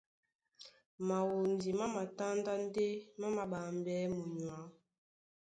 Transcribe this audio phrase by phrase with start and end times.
[1.07, 2.85] Mawondi má matándá ndé
[3.19, 4.61] má māɓambɛɛ́ munyuá.